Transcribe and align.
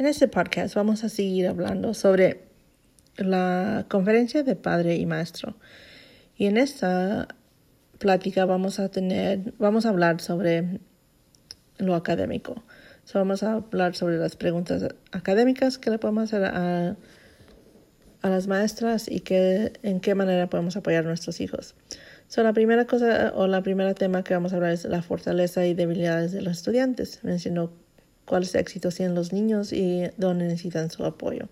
En 0.00 0.06
este 0.06 0.28
podcast 0.28 0.74
vamos 0.74 1.04
a 1.04 1.10
seguir 1.10 1.46
hablando 1.46 1.92
sobre 1.92 2.40
la 3.18 3.84
conferencia 3.90 4.42
de 4.42 4.56
padre 4.56 4.96
y 4.96 5.04
maestro. 5.04 5.56
Y 6.38 6.46
en 6.46 6.56
esta 6.56 7.28
plática 7.98 8.46
vamos 8.46 8.80
a 8.80 8.88
tener, 8.88 9.52
vamos 9.58 9.84
a 9.84 9.90
hablar 9.90 10.22
sobre 10.22 10.80
lo 11.76 11.94
académico. 11.94 12.64
vamos 13.12 13.42
a 13.42 13.56
hablar 13.56 13.94
sobre 13.94 14.16
las 14.16 14.36
preguntas 14.36 14.88
académicas 15.12 15.76
que 15.76 15.90
le 15.90 15.98
podemos 15.98 16.32
hacer 16.32 16.46
a, 16.46 16.96
a 18.22 18.30
las 18.30 18.46
maestras 18.46 19.06
y 19.06 19.20
que, 19.20 19.74
en 19.82 20.00
qué 20.00 20.14
manera 20.14 20.48
podemos 20.48 20.78
apoyar 20.78 21.04
a 21.04 21.08
nuestros 21.08 21.42
hijos. 21.42 21.74
So, 22.26 22.42
la 22.42 22.54
primera 22.54 22.86
cosa 22.86 23.34
o 23.34 23.46
la 23.46 23.62
primera 23.62 23.92
tema 23.92 24.24
que 24.24 24.32
vamos 24.32 24.54
a 24.54 24.56
hablar 24.56 24.72
es 24.72 24.86
la 24.86 25.02
fortaleza 25.02 25.66
y 25.66 25.74
debilidades 25.74 26.32
de 26.32 26.40
los 26.40 26.56
estudiantes. 26.56 27.22
Mencionó 27.22 27.70
cuáles 28.30 28.54
éxitos 28.54 28.94
tienen 28.94 29.16
los 29.16 29.32
niños 29.32 29.72
y 29.72 30.04
dónde 30.16 30.44
necesitan 30.44 30.88
su 30.88 31.04
apoyo. 31.04 31.48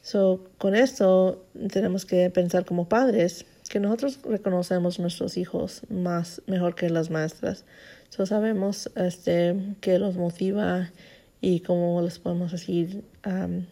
So, 0.00 0.44
con 0.56 0.76
esto 0.76 1.44
tenemos 1.72 2.06
que 2.06 2.30
pensar 2.30 2.64
como 2.64 2.88
padres 2.88 3.46
que 3.68 3.80
nosotros 3.80 4.20
reconocemos 4.22 5.00
nuestros 5.00 5.36
hijos 5.36 5.82
más 5.88 6.40
mejor 6.46 6.76
que 6.76 6.88
las 6.88 7.10
maestras. 7.10 7.64
So, 8.10 8.26
sabemos 8.26 8.92
este, 8.94 9.56
qué 9.80 9.98
los 9.98 10.14
motiva 10.14 10.92
y 11.40 11.60
cómo 11.60 12.00
les 12.00 12.20
podemos 12.20 12.52
seguir 12.52 13.02
um, 13.26 13.66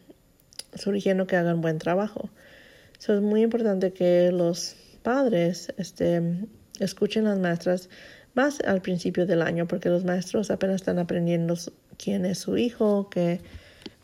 surgiendo 0.74 1.28
que 1.28 1.36
hagan 1.36 1.60
buen 1.60 1.78
trabajo. 1.78 2.28
So, 2.98 3.14
es 3.14 3.20
muy 3.20 3.42
importante 3.42 3.92
que 3.92 4.32
los 4.32 4.74
padres 5.04 5.72
este, 5.76 6.20
escuchen 6.80 7.24
las 7.24 7.38
maestras 7.38 7.88
más 8.34 8.60
al 8.60 8.80
principio 8.80 9.26
del 9.26 9.42
año 9.42 9.66
porque 9.66 9.88
los 9.88 10.04
maestros 10.04 10.50
apenas 10.50 10.76
están 10.76 10.98
aprendiendo 10.98 11.54
quién 11.96 12.24
es 12.24 12.38
su 12.38 12.56
hijo, 12.56 13.08
qué 13.10 13.40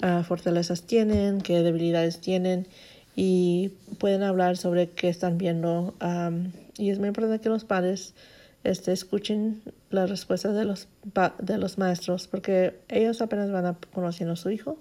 ah, 0.02 0.25
fortalezas 0.27 0.83
tienen, 0.83 1.41
qué 1.41 1.62
debilidades 1.62 2.21
tienen 2.21 2.66
y 3.15 3.73
pueden 3.99 4.23
hablar 4.23 4.57
sobre 4.57 4.91
qué 4.91 5.09
están 5.09 5.38
viendo. 5.38 5.95
y 6.77 6.91
es 6.91 6.99
muy 6.99 7.09
importante 7.09 7.41
que 7.41 7.49
los 7.49 7.65
padres 7.65 8.15
este, 8.65 8.93
escuchen 8.93 9.63
las 9.90 10.11
respuestas 10.11 10.55
de 10.55 10.65
los, 10.65 10.88
de 11.38 11.59
los 11.59 11.79
maestros 11.79 12.27
porque 12.27 12.79
ellos 12.88 13.23
apenas 13.23 13.51
van 13.51 13.66
a 13.66 13.77
conociendo 13.93 14.35
a 14.35 14.37
su 14.37 14.51
hijo. 14.51 14.79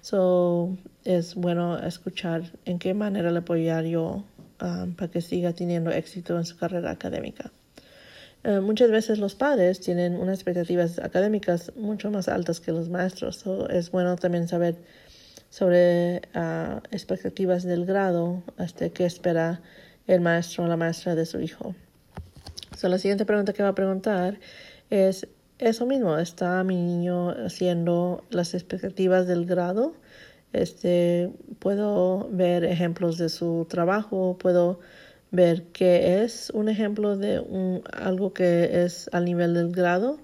So, 0.00 0.76
es 1.04 1.34
bueno 1.34 1.78
escuchar 1.78 2.52
en 2.64 2.78
qué 2.78 2.94
manera 2.94 3.30
le 3.30 3.40
apoyar 3.40 3.84
yo 3.84 4.24
Um, 4.60 4.92
para 4.94 5.08
que 5.08 5.20
siga 5.20 5.52
teniendo 5.52 5.92
éxito 5.92 6.36
en 6.36 6.44
su 6.44 6.56
carrera 6.56 6.90
académica. 6.90 7.52
Uh, 8.44 8.60
muchas 8.60 8.90
veces 8.90 9.20
los 9.20 9.36
padres 9.36 9.78
tienen 9.78 10.16
unas 10.16 10.34
expectativas 10.34 10.98
académicas 10.98 11.70
mucho 11.76 12.10
más 12.10 12.26
altas 12.26 12.58
que 12.58 12.72
los 12.72 12.88
maestros. 12.88 13.44
es 13.70 13.92
bueno 13.92 14.16
también 14.16 14.48
saber 14.48 14.74
sobre 15.48 16.22
uh, 16.34 16.80
expectativas 16.90 17.62
del 17.62 17.86
grado, 17.86 18.42
hasta 18.56 18.88
qué 18.88 19.04
espera 19.04 19.60
el 20.08 20.20
maestro 20.22 20.64
o 20.64 20.66
la 20.66 20.76
maestra 20.76 21.14
de 21.14 21.24
su 21.24 21.40
hijo. 21.40 21.76
la 22.82 22.98
siguiente 22.98 23.24
pregunta 23.24 23.52
que 23.52 23.62
va 23.62 23.68
a 23.68 23.74
preguntar 23.76 24.40
es 24.90 25.28
eso 25.58 25.86
mismo, 25.86 26.18
¿está 26.18 26.64
mi 26.64 26.74
niño 26.74 27.30
haciendo 27.30 28.24
las 28.30 28.54
expectativas 28.54 29.28
del 29.28 29.46
grado? 29.46 29.94
Este, 30.52 31.30
puedo 31.58 32.28
ver 32.30 32.64
ejemplos 32.64 33.18
de 33.18 33.28
su 33.28 33.66
trabajo, 33.68 34.38
puedo 34.38 34.80
ver 35.30 35.64
qué 35.72 36.22
es 36.22 36.50
un 36.54 36.68
ejemplo 36.68 37.16
de 37.16 37.40
un, 37.40 37.82
algo 37.92 38.32
que 38.32 38.84
es 38.84 39.10
al 39.12 39.24
nivel 39.24 39.54
del 39.54 39.72
grado. 39.72 40.18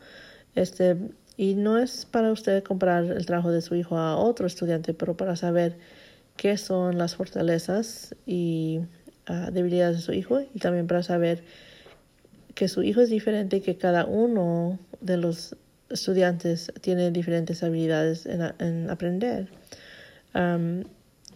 Este, 0.54 0.96
y 1.36 1.54
no 1.54 1.78
es 1.78 2.06
para 2.06 2.32
usted 2.32 2.62
comprar 2.62 3.04
el 3.04 3.26
trabajo 3.26 3.50
de 3.50 3.60
su 3.60 3.74
hijo 3.74 3.98
a 3.98 4.16
otro 4.16 4.46
estudiante, 4.46 4.94
pero 4.94 5.16
para 5.16 5.36
saber 5.36 5.76
qué 6.36 6.56
son 6.56 6.98
las 6.98 7.16
fortalezas 7.16 8.14
y 8.26 8.80
ah, 9.26 9.50
debilidades 9.52 9.96
de 9.96 10.02
su 10.02 10.12
hijo 10.12 10.40
y 10.40 10.58
también 10.58 10.86
para 10.86 11.02
saber 11.02 11.42
que 12.54 12.68
su 12.68 12.82
hijo 12.82 13.00
es 13.00 13.10
diferente 13.10 13.56
y 13.56 13.60
que 13.60 13.76
cada 13.76 14.04
uno 14.04 14.78
de 15.00 15.16
los 15.16 15.56
estudiantes 15.90 16.72
tiene 16.80 17.10
diferentes 17.10 17.62
habilidades 17.62 18.26
en 18.26 18.90
aprender. 18.90 19.48
Um, 20.34 20.84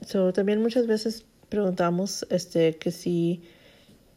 so, 0.04 0.32
también 0.32 0.60
muchas 0.62 0.86
veces 0.86 1.24
preguntamos 1.48 2.26
este, 2.30 2.76
que 2.76 2.90
si 2.90 3.42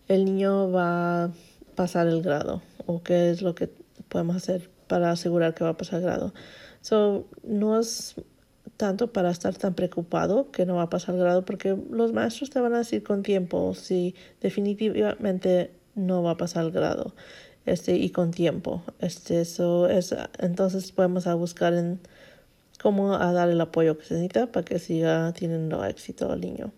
el 0.07 0.25
niño 0.25 0.71
va 0.71 1.25
a 1.25 1.31
pasar 1.75 2.07
el 2.07 2.21
grado 2.21 2.61
o 2.85 3.01
qué 3.03 3.31
es 3.31 3.41
lo 3.41 3.55
que 3.55 3.69
podemos 4.09 4.35
hacer 4.35 4.69
para 4.87 5.11
asegurar 5.11 5.53
que 5.53 5.63
va 5.63 5.71
a 5.71 5.77
pasar 5.77 5.99
el 5.99 6.05
grado. 6.05 6.33
So, 6.81 7.27
no 7.43 7.79
es 7.79 8.15
tanto 8.77 9.13
para 9.13 9.29
estar 9.29 9.55
tan 9.55 9.75
preocupado 9.75 10.51
que 10.51 10.65
no 10.65 10.75
va 10.75 10.83
a 10.83 10.89
pasar 10.89 11.15
el 11.15 11.21
grado 11.21 11.45
porque 11.45 11.77
los 11.91 12.13
maestros 12.13 12.49
te 12.49 12.59
van 12.59 12.73
a 12.73 12.79
decir 12.79 13.03
con 13.03 13.21
tiempo 13.21 13.75
si 13.75 14.15
definitivamente 14.41 15.71
no 15.93 16.23
va 16.23 16.31
a 16.31 16.37
pasar 16.37 16.65
el 16.65 16.71
grado 16.71 17.13
este 17.67 17.95
y 17.95 18.09
con 18.09 18.31
tiempo 18.31 18.83
este 18.99 19.41
eso 19.41 19.87
es 19.87 20.15
entonces 20.39 20.91
podemos 20.91 21.25
buscar 21.35 21.73
en 21.75 21.99
cómo 22.81 23.13
a 23.13 23.31
dar 23.31 23.49
el 23.49 23.61
apoyo 23.61 23.97
que 23.97 24.05
se 24.05 24.15
necesita 24.15 24.47
para 24.47 24.65
que 24.65 24.79
siga 24.79 25.31
teniendo 25.33 25.85
éxito 25.85 26.33
el 26.33 26.41
niño. 26.41 26.71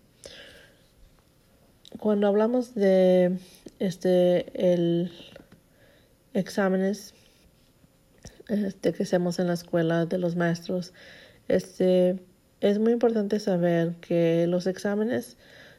Cuando 1.98 2.26
hablamos 2.26 2.74
de 2.74 3.38
este 3.78 4.72
el 4.72 5.12
exámenes 6.34 7.14
este, 8.48 8.92
que 8.92 9.04
hacemos 9.04 9.38
en 9.38 9.46
la 9.46 9.54
escuela 9.54 10.04
de 10.04 10.18
los 10.18 10.36
maestros, 10.36 10.92
este 11.48 12.20
es 12.60 12.78
muy 12.78 12.92
importante 12.92 13.40
saber 13.40 13.94
que 14.00 14.46
los 14.46 14.66
exámenes 14.66 15.36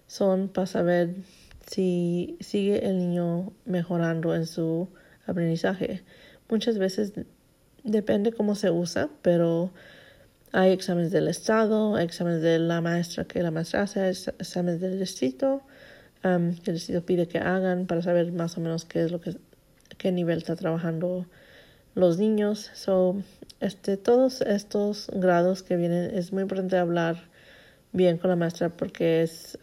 son 0.08 0.48
para 0.48 0.68
saber 0.68 1.16
si 1.68 2.38
sigue 2.40 2.88
el 2.88 2.98
niño 2.98 3.54
mejorando 3.66 4.34
en 4.34 4.46
su 4.46 4.88
aprendizaje. 5.28 6.04
Muchas 6.50 6.78
veces 6.78 7.14
depende 7.84 8.32
cómo 8.32 8.56
se 8.56 8.72
usa, 8.72 9.10
pero 9.22 9.72
hay 10.56 10.72
exámenes 10.72 11.12
del 11.12 11.28
Estado, 11.28 12.00
exámenes 12.00 12.42
de 12.42 12.60
la 12.60 12.80
maestra 12.80 13.26
que 13.26 13.44
la 13.44 13.52
maestra 13.52 13.82
hace, 13.82 14.08
exámenes 14.10 14.80
del 14.80 14.98
distrito, 14.98 15.62
um, 16.24 16.56
que 16.56 16.72
el 16.72 16.78
distrito 16.78 17.06
pide 17.06 17.28
que 17.28 17.40
hagan 17.40 17.88
para 17.88 18.02
saber 18.02 18.32
más 18.32 18.58
o 18.58 18.62
menos 18.62 18.86
qué 18.86 19.04
es 19.04 19.12
lo 19.12 19.20
que, 19.20 19.36
qué 19.98 20.14
nivel 20.14 20.38
está 20.38 20.56
trabajando 20.56 21.26
los 21.94 22.20
niños. 22.20 22.72
So, 22.74 23.22
este, 23.60 23.98
todos 23.98 24.40
estos 24.42 25.12
grados 25.14 25.62
que 25.62 25.76
vienen, 25.76 26.16
es 26.16 26.32
muy 26.32 26.44
importante 26.44 26.78
hablar 26.78 27.18
bien 27.92 28.18
con 28.18 28.30
la 28.30 28.38
maestra 28.38 28.70
porque 28.70 29.24
es 29.24 29.58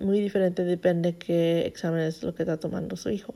muy 0.00 0.20
diferente, 0.20 0.62
depende 0.62 1.16
qué 1.16 1.66
examen 1.66 2.02
es 2.02 2.22
lo 2.22 2.36
que 2.36 2.44
está 2.44 2.56
tomando 2.56 2.96
su 2.96 3.10
hijo. 3.10 3.34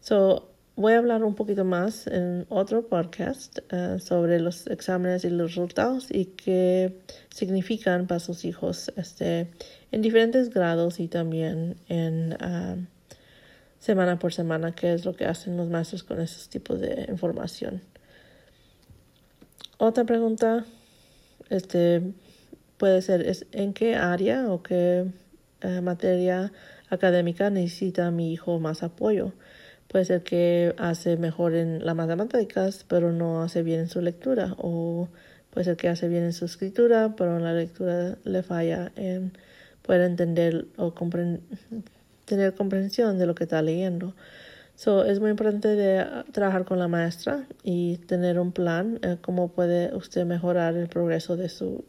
So, 0.00 0.50
Voy 0.78 0.92
a 0.92 0.98
hablar 0.98 1.24
un 1.24 1.34
poquito 1.34 1.64
más 1.64 2.06
en 2.06 2.46
otro 2.50 2.86
podcast 2.86 3.58
eh, 3.72 3.96
sobre 3.98 4.38
los 4.38 4.68
exámenes 4.68 5.24
y 5.24 5.30
los 5.30 5.56
resultados 5.56 6.06
y 6.08 6.26
qué 6.26 7.00
significan 7.34 8.06
para 8.06 8.20
sus 8.20 8.44
hijos 8.44 8.92
este, 8.94 9.50
en 9.90 10.02
diferentes 10.02 10.50
grados 10.50 11.00
y 11.00 11.08
también 11.08 11.74
en 11.88 12.36
ah, 12.40 12.76
semana 13.80 14.20
por 14.20 14.32
semana, 14.32 14.72
qué 14.72 14.92
es 14.92 15.04
lo 15.04 15.16
que 15.16 15.24
hacen 15.24 15.56
los 15.56 15.68
maestros 15.68 16.04
con 16.04 16.20
esos 16.20 16.48
tipos 16.48 16.78
de 16.78 17.06
información. 17.08 17.82
Otra 19.78 20.04
pregunta 20.04 20.64
este, 21.50 22.02
puede 22.76 23.02
ser 23.02 23.22
es, 23.22 23.46
en 23.50 23.72
qué 23.72 23.96
área 23.96 24.48
o 24.48 24.62
qué 24.62 25.06
eh, 25.60 25.80
materia 25.80 26.52
académica 26.88 27.50
necesita 27.50 28.12
mi 28.12 28.32
hijo 28.32 28.60
más 28.60 28.84
apoyo. 28.84 29.32
Puede 29.88 30.04
ser 30.04 30.22
que 30.22 30.74
hace 30.78 31.16
mejor 31.16 31.54
en 31.54 31.84
las 31.84 31.96
matemáticas, 31.96 32.84
pero 32.86 33.12
no 33.12 33.42
hace 33.42 33.62
bien 33.62 33.80
en 33.80 33.88
su 33.88 34.02
lectura. 34.02 34.54
O 34.58 35.08
puede 35.50 35.64
ser 35.64 35.76
que 35.76 35.88
hace 35.88 36.08
bien 36.08 36.24
en 36.24 36.34
su 36.34 36.44
escritura, 36.44 37.14
pero 37.16 37.36
en 37.38 37.44
la 37.44 37.54
lectura 37.54 38.18
le 38.24 38.42
falla 38.42 38.92
en 38.96 39.32
poder 39.82 40.02
entender 40.02 40.66
o 40.76 40.92
tener 42.26 42.54
comprensión 42.54 43.18
de 43.18 43.26
lo 43.26 43.34
que 43.34 43.44
está 43.44 43.62
leyendo. 43.62 44.14
So, 44.74 45.04
es 45.04 45.18
muy 45.18 45.30
importante 45.30 45.68
de 45.68 46.06
trabajar 46.30 46.64
con 46.64 46.78
la 46.78 46.86
maestra 46.86 47.46
y 47.64 47.96
tener 48.06 48.38
un 48.38 48.52
plan, 48.52 49.00
eh, 49.02 49.16
cómo 49.20 49.48
puede 49.48 49.92
usted 49.96 50.24
mejorar 50.24 50.76
el 50.76 50.88
progreso 50.88 51.36
de 51.36 51.48
su, 51.48 51.84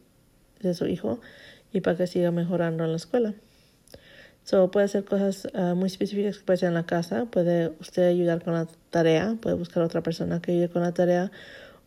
de 0.62 0.74
su 0.74 0.88
hijo 0.88 1.20
y 1.72 1.82
para 1.82 1.98
que 1.98 2.08
siga 2.08 2.32
mejorando 2.32 2.86
en 2.86 2.92
la 2.92 2.98
escuela. 2.98 3.36
So, 4.50 4.72
puede 4.72 4.86
hacer 4.86 5.06
cosas 5.06 5.48
ah, 5.54 5.76
muy 5.76 5.86
específicas 5.86 6.40
que 6.40 6.44
puede 6.44 6.58
ser 6.58 6.70
en 6.70 6.74
la 6.74 6.88
casa. 6.88 7.26
Puede 7.26 7.72
usted 7.80 8.08
ayudar 8.08 8.44
con 8.44 8.56
la 8.56 8.68
tarea. 8.90 9.38
Puede 9.40 9.56
buscar 9.56 9.84
otra 9.84 10.02
persona 10.02 10.42
que 10.42 10.54
ayude 10.54 10.70
con 10.70 10.82
la 10.82 10.92
tarea. 10.92 11.32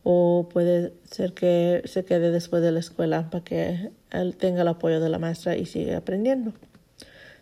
O 0.03 0.47
puede 0.49 0.93
ser 1.03 1.33
que 1.33 1.81
se 1.83 2.05
quede 2.05 2.31
después 2.31 2.63
de 2.63 2.71
la 2.71 2.79
escuela 2.79 3.29
para 3.29 3.43
que 3.43 3.91
él 4.11 4.37
tenga 4.37 4.61
el 4.61 4.69
apoyo 4.69 5.01
de 5.01 5.09
la 5.09 5.19
maestra 5.19 5.57
y 5.57 5.65
siga 5.65 5.97
aprendiendo. 5.97 6.53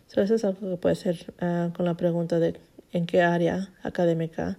So, 0.08 0.22
eso 0.22 0.34
es 0.34 0.44
algo 0.44 0.68
que 0.68 0.76
puede 0.76 0.96
ser 0.96 1.32
ah, 1.38 1.70
con 1.76 1.86
la 1.86 1.94
pregunta 1.94 2.40
de 2.40 2.58
en 2.90 3.06
qué 3.06 3.22
área 3.22 3.70
académica 3.84 4.58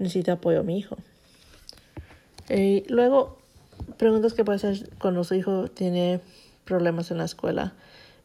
necesita 0.00 0.32
apoyo 0.32 0.64
mi 0.64 0.78
hijo. 0.78 0.96
Y 2.50 2.82
luego, 2.88 3.38
preguntas 3.98 4.34
que 4.34 4.44
puede 4.44 4.56
hacer 4.56 4.90
cuando 4.98 5.22
su 5.22 5.36
hijo 5.36 5.68
tiene 5.68 6.18
problemas 6.64 7.12
en 7.12 7.18
la 7.18 7.24
escuela. 7.24 7.74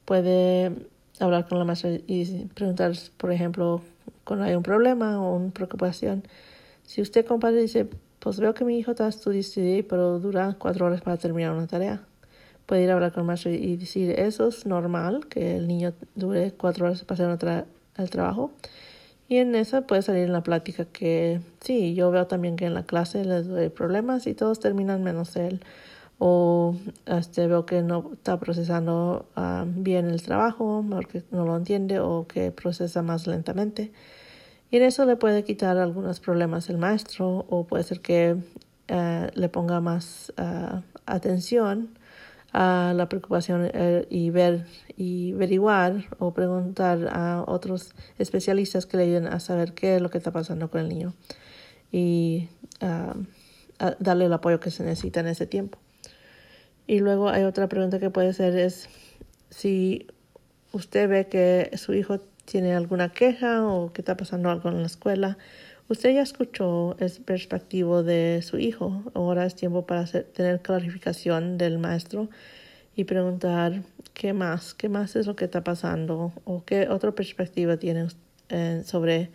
Puede 0.06 0.90
hablar 1.26 1.48
con 1.48 1.60
la 1.60 1.66
maestra 1.66 1.92
y 2.08 2.46
preguntar, 2.54 2.94
por 3.18 3.32
ejemplo, 3.32 3.82
cuando 4.24 4.46
hay 4.46 4.56
un 4.56 4.64
problema 4.64 5.22
o 5.22 5.36
una 5.36 5.52
preocupación. 5.52 6.24
Si 6.84 7.02
usted, 7.02 7.26
compadre, 7.26 7.62
dice, 7.62 7.88
pues 8.20 8.40
veo 8.40 8.54
que 8.54 8.66
mi 8.66 8.78
hijo 8.78 8.92
está 8.92 9.08
estudiando, 9.08 9.88
pero 9.88 10.20
dura 10.20 10.56
cuatro 10.60 10.86
horas 10.86 11.02
para 11.02 11.18
terminar 11.18 11.52
una 11.54 11.68
tarea. 11.68 12.02
Puede 12.66 12.84
ir 12.84 12.92
a 12.92 12.94
hablar 12.94 13.12
con 13.12 13.24
la 13.24 13.28
maestra 13.28 13.52
y 13.52 13.76
decir, 13.78 14.12
eso 14.12 14.48
es 14.48 14.66
normal, 14.66 15.28
que 15.28 15.58
el 15.58 15.68
niño 15.68 15.94
dure 16.16 16.52
cuatro 16.52 16.86
horas 16.86 17.04
para 17.04 17.34
hacer 17.34 17.66
el 17.98 18.10
trabajo. 18.10 18.52
Y 19.28 19.38
en 19.38 19.56
esa 19.56 19.88
puede 19.88 20.02
salir 20.02 20.24
en 20.24 20.34
la 20.34 20.44
plática 20.44 20.86
que 20.86 21.40
sí, 21.62 21.94
yo 21.94 22.12
veo 22.12 22.28
también 22.28 22.58
que 22.58 22.66
en 22.66 22.74
la 22.74 22.84
clase 22.84 23.24
les 23.24 23.48
doy 23.48 23.70
problemas 23.70 24.28
y 24.28 24.34
todos 24.34 24.60
terminan 24.60 25.04
menos 25.04 25.36
él. 25.38 25.62
O 26.24 26.76
este, 27.08 27.48
veo 27.48 27.66
que 27.66 27.82
no 27.82 28.12
está 28.14 28.40
procesando 28.40 29.26
ah, 29.36 29.66
bien 29.66 30.08
el 30.08 30.22
trabajo, 30.22 30.86
porque 30.88 31.24
no 31.32 31.46
lo 31.46 31.58
entiende 31.58 32.00
o 32.00 32.28
que 32.28 32.52
procesa 32.52 33.02
más 33.02 33.26
lentamente. 33.26 33.92
Y 34.70 34.78
en 34.78 34.84
eso 34.84 35.06
le 35.06 35.16
puede 35.16 35.44
quitar 35.44 35.80
algunos 35.80 36.20
problemas 36.20 36.70
el 36.70 36.78
maestro 36.78 37.48
o 37.50 37.66
puede 37.66 37.84
ser 37.84 38.02
que 38.02 38.38
eh, 38.88 39.32
le 39.34 39.50
ponga 39.50 39.82
más 39.82 40.32
ah, 40.38 40.84
atención 41.08 41.98
a 42.54 42.94
la 42.96 43.10
preocupación 43.10 43.72
eh, 43.74 44.06
y 44.12 44.30
ver 44.30 44.68
y 44.96 45.34
averiguar 45.34 46.06
o 46.20 46.36
preguntar 46.36 47.10
a 47.12 47.44
otros 47.48 47.96
especialistas 48.20 48.86
que 48.86 48.98
le 48.98 49.04
ayuden 49.06 49.26
a 49.26 49.40
saber 49.40 49.74
qué 49.74 49.96
es 49.96 50.02
lo 50.04 50.12
que 50.12 50.20
está 50.20 50.32
pasando 50.32 50.70
con 50.70 50.82
el 50.82 50.90
niño 50.90 51.16
y 51.92 52.48
darle 54.00 54.26
el 54.26 54.34
apoyo 54.34 54.60
que 54.60 54.70
se 54.70 54.84
necesita 54.84 55.22
en 55.22 55.28
ese 55.28 55.48
tiempo. 55.48 55.80
Y 56.92 57.00
luego 57.00 57.30
hay 57.30 57.44
otra 57.44 57.70
pregunta 57.70 58.00
que 58.00 58.10
puede 58.10 58.34
ser 58.34 58.54
es 58.58 58.90
si 59.50 60.08
usted 60.74 61.08
ve 61.08 61.28
que 61.30 61.72
su 61.78 61.94
hijo 61.94 62.20
tiene 62.44 62.76
alguna 62.76 63.14
queja 63.14 63.66
o 63.66 63.94
que 63.94 64.02
está 64.02 64.18
pasando 64.18 64.50
algo 64.50 64.68
en 64.68 64.82
la 64.82 64.88
escuela, 64.88 65.38
usted 65.88 66.14
ya 66.14 66.22
escuchó 66.22 66.98
el 67.00 67.10
perspectivo 67.24 68.04
de 68.04 68.42
su 68.42 68.58
hijo. 68.58 69.04
Ahora 69.14 69.46
es 69.46 69.56
tiempo 69.56 69.86
para 69.86 70.04
tener 70.06 70.62
clarificación 70.62 71.58
del 71.58 71.80
maestro 71.80 72.30
y 72.94 73.06
preguntar 73.06 73.84
qué 74.14 74.34
más, 74.34 74.74
qué 74.74 74.90
más 74.90 75.16
es 75.16 75.28
lo 75.28 75.38
que 75.38 75.46
está 75.46 75.64
pasando 75.64 76.34
o 76.44 76.66
qué 76.66 76.90
otra 76.90 77.14
perspectiva 77.14 77.78
tiene 77.78 78.08
eh, 78.50 78.82
sobre 78.86 79.30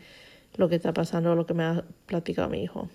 lo 0.58 0.68
que 0.68 0.74
está 0.74 0.92
pasando 0.92 1.32
o 1.32 1.34
lo 1.34 1.46
que 1.46 1.54
me 1.54 1.64
ha 1.64 1.84
platicado 2.04 2.50
mi 2.50 2.62
hijo. 2.62 2.90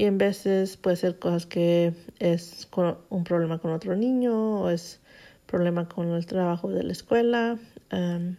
Y 0.00 0.06
en 0.06 0.16
veces 0.16 0.78
puede 0.78 0.96
ser 0.96 1.18
cosas 1.18 1.44
que 1.44 1.92
es 2.20 2.66
un 3.10 3.22
problema 3.22 3.58
con 3.58 3.70
otro 3.70 3.94
niño 3.96 4.62
o 4.62 4.70
es 4.70 4.98
problema 5.44 5.90
con 5.90 6.08
el 6.08 6.24
trabajo 6.24 6.70
de 6.70 6.84
la 6.84 6.92
escuela. 6.92 7.58
Um, 7.92 8.36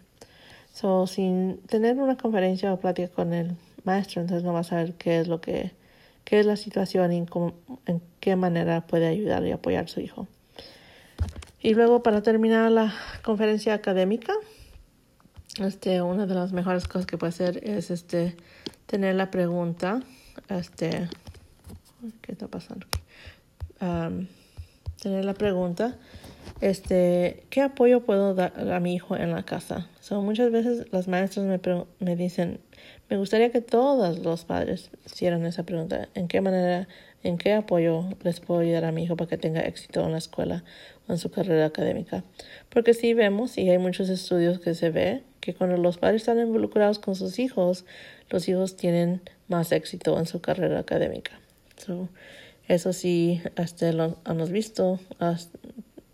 so, 0.74 1.06
sin 1.06 1.60
tener 1.68 1.98
una 1.98 2.18
conferencia 2.18 2.74
o 2.74 2.80
plática 2.80 3.10
con 3.10 3.32
el 3.32 3.58
maestro, 3.84 4.22
entonces 4.22 4.44
no 4.44 4.54
va 4.54 4.62
a 4.62 4.64
saber 4.64 4.96
qué 4.96 5.20
es 5.20 5.28
lo 5.28 5.40
que, 5.40 5.72
qué 6.24 6.40
es 6.40 6.48
la 6.48 6.56
situación 6.56 7.14
y 7.14 7.18
en 7.86 8.02
qué 8.20 8.36
manera 8.36 8.88
puede 8.88 9.06
ayudar 9.06 9.46
y 9.46 9.52
apoyar 9.52 9.84
a 9.84 9.88
su 9.88 10.00
hijo. 10.00 10.28
Y 11.60 11.76
luego 11.76 12.02
para 12.02 12.24
terminar 12.24 12.72
la 12.72 12.92
conferencia 13.22 13.76
académica, 13.76 14.34
este, 15.60 16.02
una 16.02 16.26
de 16.26 16.34
las 16.34 16.54
mejores 16.54 16.88
cosas 16.88 17.06
que 17.06 17.20
puede 17.20 17.30
hacer 17.30 17.60
es 17.70 17.92
este, 17.92 18.36
tener 18.88 19.14
la 19.14 19.30
pregunta, 19.30 20.02
este, 20.50 21.08
¿qué 22.22 22.32
está 22.32 22.48
pasando? 22.48 22.88
tener 25.02 25.26
la 25.26 25.34
pregunta, 25.34 25.98
este, 26.60 27.48
¿qué 27.50 27.62
apoyo 27.62 28.02
puedo 28.06 28.36
dar 28.36 28.72
a 28.72 28.80
mi 28.80 28.94
hijo 28.94 29.18
en 29.18 29.32
la 29.32 29.42
casa? 29.42 29.88
So, 30.00 30.22
muchas 30.22 30.52
veces 30.52 30.86
las 30.92 31.08
maestras 31.08 31.48
me, 31.48 31.60
me 32.00 32.16
dicen, 32.16 32.60
me 33.10 33.18
gustaría 33.18 33.52
que 33.52 33.62
todos 33.62 34.20
los 34.20 34.46
padres 34.46 34.92
hicieran 35.08 35.44
esa 35.48 35.64
pregunta, 35.64 36.08
¿en 36.14 36.28
qué 36.28 36.40
manera 36.40 36.88
¿En 37.24 37.38
qué 37.38 37.54
apoyo 37.54 38.06
les 38.24 38.40
puedo 38.40 38.62
ayudar 38.62 38.84
a 38.86 38.92
mi 38.92 39.04
hijo 39.04 39.16
para 39.16 39.30
que 39.30 39.38
tenga 39.38 39.62
éxito 39.62 40.04
en 40.04 40.12
la 40.12 40.18
escuela 40.18 40.64
o 41.08 41.12
en 41.12 41.20
su 41.20 41.30
carrera 41.30 41.66
académica? 41.66 42.24
Porque 42.70 42.96
sí 42.96 43.14
vemos, 43.14 43.60
y 43.60 43.70
hay 43.70 43.78
muchos 43.78 44.10
estudios 44.10 44.60
que 44.60 44.74
se 44.74 44.90
ve, 44.90 45.22
que 45.40 45.54
cuando 45.54 45.78
los 45.78 46.00
padres 46.00 46.24
están 46.24 46.40
involucrados 46.40 46.98
con 46.98 47.16
sus 47.16 47.38
hijos, 47.38 47.86
los 48.32 48.50
hijos 48.50 48.76
tienen 48.76 49.22
más 49.48 49.72
éxito 49.72 50.18
en 50.18 50.26
su 50.26 50.42
carrera 50.42 50.80
académica. 50.80 51.41
Eso 52.68 52.94
sí, 52.94 53.42
hasta 53.56 53.92
lo 53.92 54.18
hemos 54.26 54.52
visto, 54.52 55.00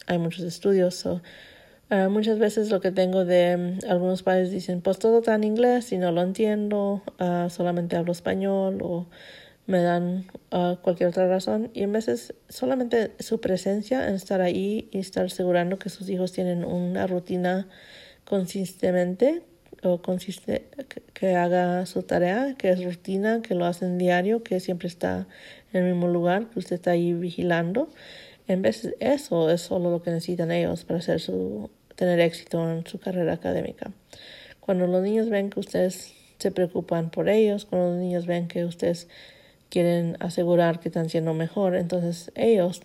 hay 0.08 0.18
muchos 0.18 0.44
estudios. 0.46 1.06
Uh, 1.90 2.10
muchas 2.10 2.38
veces 2.38 2.70
lo 2.70 2.82
que 2.82 2.92
tengo 2.92 3.24
de 3.24 3.80
um, 3.82 3.90
algunos 3.90 4.22
padres 4.22 4.52
dicen, 4.52 4.82
pues 4.82 5.00
todo 5.00 5.20
está 5.20 5.36
en 5.36 5.46
inglés 5.46 5.94
y 5.94 5.98
no 5.98 6.12
lo 6.12 6.22
entiendo, 6.22 7.02
uh, 7.18 7.50
solamente 7.50 7.96
hablo 7.96 8.12
español 8.12 8.80
o 8.82 9.08
me 9.68 9.82
dan 9.82 10.26
uh, 10.52 10.76
cualquier 10.82 11.10
otra 11.10 11.30
razón 11.30 11.70
y 11.74 11.84
en 11.84 11.94
veces 11.94 12.34
solamente 12.50 13.14
su 13.20 13.40
presencia 13.40 14.06
en 14.10 14.16
estar 14.16 14.42
ahí 14.42 14.90
y 14.92 15.00
estar 15.00 15.28
asegurando 15.28 15.80
que 15.80 15.90
sus 15.90 16.10
hijos 16.10 16.34
tienen 16.34 16.66
una 16.66 17.08
rutina 17.08 17.70
consistente 18.26 19.44
o 19.84 20.02
consiste 20.02 20.68
que, 21.14 21.36
haga 21.36 21.86
su 21.86 22.04
tarea, 22.04 22.56
que 22.58 22.70
es 22.70 22.84
rutina, 22.84 23.42
que 23.42 23.56
lo 23.56 23.66
hacen 23.66 23.98
diario, 23.98 24.44
que 24.44 24.60
siempre 24.60 24.88
está 24.88 25.28
en 25.74 25.84
el 25.84 25.94
mismo 25.94 26.08
lugar, 26.08 26.48
que 26.50 26.60
usted 26.60 26.76
está 26.76 26.92
ahí 26.92 27.14
vigilando. 27.14 27.90
En 28.48 28.62
vez 28.62 28.94
eso 29.00 29.50
es 29.50 29.62
solo 29.62 29.92
lo 29.92 30.02
que 30.02 30.12
necesitan 30.12 30.52
ellos 30.52 30.86
para 30.86 31.00
hacer 31.00 31.20
su, 31.20 31.70
tener 31.96 32.20
éxito 32.20 32.72
en 32.72 32.86
su 32.86 33.00
carrera 33.00 33.34
académica. 33.34 33.92
Cuando 34.60 34.88
los 34.88 35.04
niños 35.04 35.30
ven 35.30 35.50
que 35.50 35.60
ustedes 35.60 36.14
se 36.38 36.52
preocupan 36.52 37.10
por 37.10 37.30
ellos, 37.30 37.66
cuando 37.66 37.92
los 37.92 38.00
niños 38.00 38.26
ven 38.26 38.48
que 38.48 38.66
ustedes 38.66 39.08
quieren 39.70 40.16
asegurar 40.20 40.80
que 40.80 40.90
están 40.90 41.10
siendo 41.10 41.34
mejor, 41.34 41.76
entonces 41.76 42.32
ellos 42.36 42.82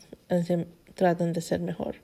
tratan 0.94 1.32
de 1.32 1.40
ser 1.40 1.60
mejor. 1.60 1.96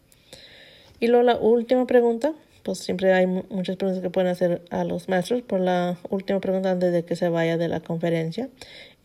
Y 1.00 1.06
luego 1.08 1.23
la 1.23 1.37
última 1.37 1.87
pregunta, 1.87 2.32
pues 2.68 2.80
siempre 2.80 3.14
hay 3.14 3.26
muchas 3.26 3.76
preguntas 3.76 4.02
que 4.02 4.10
pueden 4.10 4.30
hacer 4.30 4.60
a 4.68 4.84
los 4.84 5.08
maestros, 5.08 5.40
por 5.40 5.58
la 5.58 5.96
última 6.10 6.38
pregunta 6.38 6.70
antes 6.70 6.92
de 6.92 7.02
que 7.02 7.16
se 7.16 7.30
vaya 7.30 7.56
de 7.56 7.66
la 7.66 7.80
conferencia, 7.80 8.50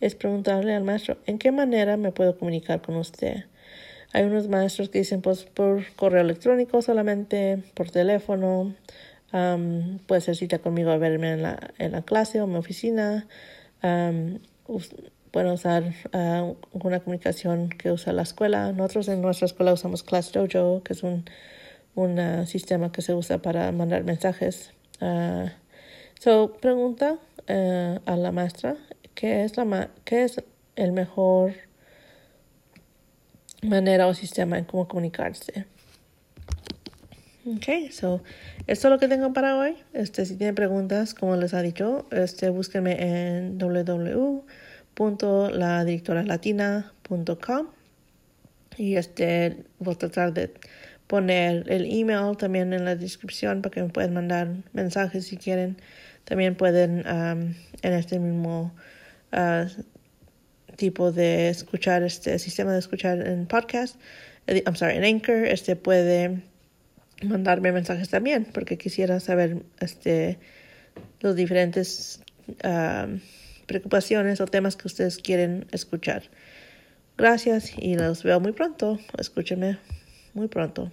es 0.02 0.14
preguntarle 0.14 0.74
al 0.74 0.84
maestro, 0.84 1.16
¿en 1.24 1.38
qué 1.38 1.50
manera 1.50 1.96
me 1.96 2.12
puedo 2.12 2.36
comunicar 2.36 2.82
con 2.82 2.96
usted? 2.96 3.46
Hay 4.12 4.24
unos 4.24 4.48
maestros 4.48 4.90
que 4.90 4.98
dicen, 4.98 5.22
pues 5.22 5.44
por 5.44 5.82
correo 5.96 6.20
electrónico 6.20 6.82
solamente, 6.82 7.62
por 7.72 7.90
teléfono, 7.90 8.74
puede 10.06 10.20
ser 10.20 10.36
cita 10.36 10.58
conmigo 10.58 10.90
a 10.90 10.98
verme 10.98 11.32
en 11.32 11.42
la, 11.42 11.72
en 11.78 11.92
la 11.92 12.02
clase 12.02 12.42
o 12.42 12.44
en 12.44 12.50
mi 12.50 12.58
oficina 12.58 13.26
pueden 13.80 15.50
usar 15.50 15.84
uh, 16.12 16.54
una 16.72 17.00
comunicación 17.00 17.70
que 17.70 17.90
usa 17.90 18.12
la 18.12 18.22
escuela. 18.24 18.72
Nosotros 18.72 19.08
en 19.08 19.22
nuestra 19.22 19.46
escuela 19.46 19.72
usamos 19.72 20.02
ClassDojo, 20.02 20.82
que 20.84 20.92
es 20.92 21.02
un, 21.02 21.24
un 21.94 22.18
uh, 22.18 22.46
sistema 22.46 22.90
que 22.92 23.02
se 23.02 23.14
usa 23.14 23.38
para 23.38 23.70
mandar 23.72 24.04
mensajes. 24.04 24.72
Uh, 25.00 25.48
so, 26.18 26.52
pregunta 26.60 27.18
uh, 27.48 28.00
a 28.04 28.16
la 28.16 28.32
maestra 28.32 28.76
qué 29.14 29.44
es, 29.44 29.56
la 29.56 29.90
qué 30.04 30.24
es 30.24 30.42
el 30.76 30.92
mejor 30.92 31.54
manera 33.62 34.06
o 34.06 34.14
sistema 34.14 34.58
en 34.58 34.64
cómo 34.64 34.88
comunicarse. 34.88 35.66
Ok, 37.46 37.90
so, 37.90 38.22
esto 38.66 38.88
es 38.88 38.92
lo 38.92 38.98
que 38.98 39.08
tengo 39.08 39.32
para 39.32 39.56
hoy. 39.56 39.76
Este, 39.92 40.24
si 40.24 40.36
tienen 40.36 40.54
preguntas, 40.54 41.14
como 41.14 41.36
les 41.36 41.52
ha 41.54 41.62
dicho, 41.62 42.06
este, 42.10 42.48
búsquenme 42.48 42.96
en 43.00 43.58
www 43.58 44.44
com 44.94 45.16
y 48.76 48.96
este 48.96 49.64
voy 49.78 49.94
a 49.94 49.98
tratar 49.98 50.32
de 50.32 50.54
poner 51.06 51.70
el 51.70 51.84
email 51.84 52.36
también 52.36 52.72
en 52.72 52.84
la 52.84 52.96
descripción 52.96 53.62
para 53.62 53.74
que 53.74 53.82
me 53.82 53.88
puedan 53.88 54.14
mandar 54.14 54.48
mensajes 54.72 55.26
si 55.26 55.36
quieren. 55.36 55.76
También 56.24 56.54
pueden 56.54 57.04
en 57.06 57.92
este 57.92 58.18
mismo 58.18 58.74
uh, 59.32 59.66
tipo 60.76 61.12
de 61.12 61.50
escuchar, 61.50 62.02
este 62.02 62.38
sistema 62.38 62.72
de 62.72 62.78
escuchar 62.78 63.26
en 63.26 63.46
podcast, 63.46 63.96
eh, 64.46 64.62
I'm 64.66 64.76
sorry, 64.76 64.96
en 64.96 65.04
Anchor, 65.04 65.46
este 65.46 65.76
puede 65.76 66.42
mandarme 67.22 67.72
mensajes 67.72 68.08
también 68.08 68.46
porque 68.46 68.76
quisiera 68.76 69.20
saber 69.20 69.62
este 69.80 70.38
los 71.20 71.36
diferentes 71.36 72.20
um, 72.64 73.20
preocupaciones 73.66 74.40
o 74.40 74.46
temas 74.46 74.76
que 74.76 74.86
ustedes 74.86 75.18
quieren 75.18 75.66
escuchar. 75.72 76.24
Gracias 77.16 77.72
y 77.78 77.94
los 77.94 78.22
veo 78.22 78.40
muy 78.40 78.52
pronto. 78.52 78.98
Escúchenme 79.18 79.78
muy 80.34 80.48
pronto. 80.48 80.90